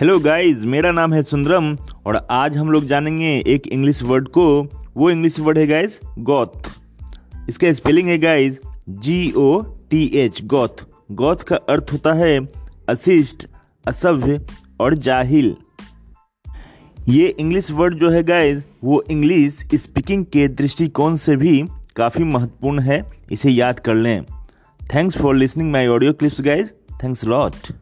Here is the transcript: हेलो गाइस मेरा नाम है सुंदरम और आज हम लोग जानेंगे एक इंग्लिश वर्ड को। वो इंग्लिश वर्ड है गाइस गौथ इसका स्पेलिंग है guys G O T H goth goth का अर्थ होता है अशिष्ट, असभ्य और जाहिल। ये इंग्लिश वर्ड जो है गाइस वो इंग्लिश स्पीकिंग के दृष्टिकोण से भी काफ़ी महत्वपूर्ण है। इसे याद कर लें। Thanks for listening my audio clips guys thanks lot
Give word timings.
हेलो 0.00 0.18
गाइस 0.20 0.64
मेरा 0.64 0.90
नाम 0.92 1.12
है 1.14 1.20
सुंदरम 1.22 1.66
और 2.06 2.16
आज 2.30 2.56
हम 2.56 2.70
लोग 2.70 2.86
जानेंगे 2.86 3.28
एक 3.46 3.66
इंग्लिश 3.66 4.02
वर्ड 4.02 4.26
को। 4.28 4.42
वो 4.96 5.10
इंग्लिश 5.10 5.38
वर्ड 5.40 5.58
है 5.58 5.66
गाइस 5.66 5.98
गौथ 6.18 6.68
इसका 7.48 7.72
स्पेलिंग 7.72 8.08
है 8.08 8.18
guys 8.18 8.58
G 8.88 9.32
O 9.36 9.60
T 9.90 10.02
H 10.14 10.42
goth 10.44 10.84
goth 11.12 11.36
का 11.36 11.56
अर्थ 11.56 11.92
होता 11.92 12.12
है 12.12 12.38
अशिष्ट, 12.88 13.46
असभ्य 13.86 14.40
और 14.80 14.94
जाहिल। 14.94 15.54
ये 17.08 17.26
इंग्लिश 17.28 17.70
वर्ड 17.70 17.98
जो 17.98 18.10
है 18.10 18.22
गाइस 18.22 18.64
वो 18.84 19.02
इंग्लिश 19.10 19.66
स्पीकिंग 19.74 20.24
के 20.24 20.46
दृष्टिकोण 20.48 21.16
से 21.16 21.36
भी 21.36 21.62
काफ़ी 21.96 22.24
महत्वपूर्ण 22.24 22.80
है। 22.80 23.02
इसे 23.32 23.50
याद 23.50 23.78
कर 23.78 23.94
लें। 23.94 24.24
Thanks 24.80 25.18
for 25.18 25.36
listening 25.36 25.72
my 25.72 25.86
audio 25.86 26.12
clips 26.12 26.40
guys 26.40 26.72
thanks 27.04 27.24
lot 27.24 27.72